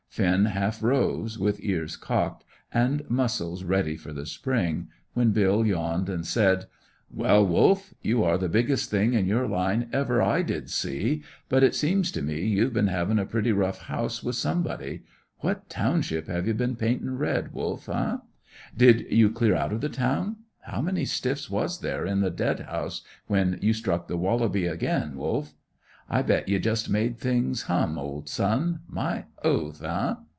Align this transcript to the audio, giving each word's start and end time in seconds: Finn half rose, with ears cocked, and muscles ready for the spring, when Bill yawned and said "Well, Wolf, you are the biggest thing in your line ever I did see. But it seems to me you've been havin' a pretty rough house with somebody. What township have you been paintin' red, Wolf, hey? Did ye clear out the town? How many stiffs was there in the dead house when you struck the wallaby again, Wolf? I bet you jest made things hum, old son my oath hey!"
Finn 0.11 0.43
half 0.43 0.83
rose, 0.83 1.39
with 1.39 1.63
ears 1.63 1.95
cocked, 1.95 2.43
and 2.73 3.09
muscles 3.09 3.63
ready 3.63 3.95
for 3.95 4.11
the 4.11 4.25
spring, 4.25 4.89
when 5.13 5.31
Bill 5.31 5.65
yawned 5.65 6.09
and 6.09 6.25
said 6.27 6.65
"Well, 7.09 7.47
Wolf, 7.47 7.93
you 8.01 8.21
are 8.21 8.37
the 8.37 8.49
biggest 8.49 8.89
thing 8.89 9.13
in 9.13 9.25
your 9.25 9.47
line 9.47 9.87
ever 9.93 10.21
I 10.21 10.41
did 10.41 10.69
see. 10.69 11.23
But 11.47 11.63
it 11.63 11.75
seems 11.75 12.11
to 12.11 12.21
me 12.21 12.45
you've 12.45 12.73
been 12.73 12.87
havin' 12.87 13.19
a 13.19 13.25
pretty 13.25 13.53
rough 13.53 13.83
house 13.83 14.21
with 14.21 14.35
somebody. 14.35 15.03
What 15.39 15.69
township 15.69 16.27
have 16.27 16.45
you 16.45 16.55
been 16.55 16.75
paintin' 16.75 17.17
red, 17.17 17.53
Wolf, 17.53 17.85
hey? 17.85 18.15
Did 18.75 19.09
ye 19.09 19.29
clear 19.29 19.55
out 19.55 19.79
the 19.79 19.87
town? 19.87 20.35
How 20.63 20.81
many 20.81 21.05
stiffs 21.05 21.49
was 21.49 21.79
there 21.79 22.05
in 22.05 22.19
the 22.19 22.29
dead 22.29 22.59
house 22.59 23.01
when 23.27 23.59
you 23.61 23.71
struck 23.71 24.09
the 24.09 24.17
wallaby 24.17 24.65
again, 24.65 25.15
Wolf? 25.15 25.53
I 26.13 26.23
bet 26.23 26.49
you 26.49 26.59
jest 26.59 26.89
made 26.89 27.17
things 27.19 27.61
hum, 27.63 27.97
old 27.97 28.27
son 28.27 28.81
my 28.89 29.27
oath 29.45 29.79
hey!" 29.79 30.15